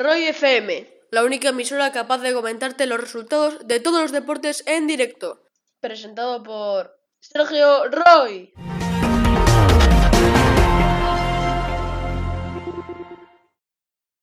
Roy 0.00 0.28
FM, 0.28 0.88
la 1.10 1.24
única 1.24 1.50
emisora 1.50 1.92
capaz 1.92 2.22
de 2.22 2.32
comentarte 2.32 2.86
los 2.86 2.98
resultados 2.98 3.66
de 3.66 3.80
todos 3.80 4.00
los 4.00 4.12
deportes 4.12 4.64
en 4.66 4.86
directo. 4.86 5.42
Presentado 5.78 6.42
por 6.42 6.98
Sergio 7.20 7.86
Roy. 7.90 8.50